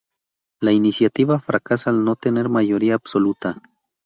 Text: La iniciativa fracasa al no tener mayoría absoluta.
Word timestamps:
La 0.61 0.71
iniciativa 0.71 1.37
fracasa 1.39 1.91
al 1.91 2.03
no 2.03 2.15
tener 2.15 2.49
mayoría 2.49 2.95
absoluta. 2.95 3.61